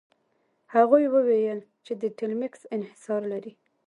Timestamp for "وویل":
1.09-1.59